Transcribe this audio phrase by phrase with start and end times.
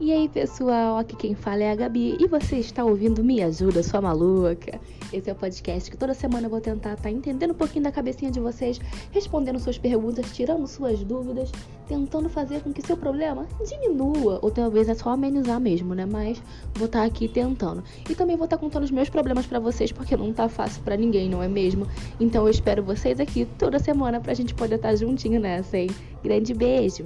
[0.00, 3.80] E aí, pessoal, aqui quem fala é a Gabi e você está ouvindo Me Ajuda,
[3.80, 4.80] sua maluca.
[5.12, 7.84] Esse é o podcast que toda semana eu vou tentar estar tá entendendo um pouquinho
[7.84, 8.80] da cabecinha de vocês,
[9.12, 11.52] respondendo suas perguntas, tirando suas dúvidas,
[11.86, 16.04] tentando fazer com que seu problema diminua, ou talvez é só amenizar mesmo, né?
[16.04, 16.42] Mas
[16.74, 17.84] vou estar tá aqui tentando.
[18.10, 20.82] E também vou estar tá contando os meus problemas para vocês, porque não tá fácil
[20.82, 21.86] para ninguém, não é mesmo?
[22.18, 25.88] Então eu espero vocês aqui toda semana pra gente poder estar juntinho nessa, hein?
[26.20, 27.04] Grande beijo!